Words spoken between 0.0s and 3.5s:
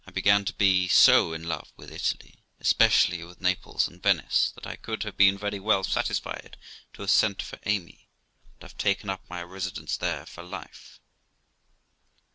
I began to be so in love with Italy, especially with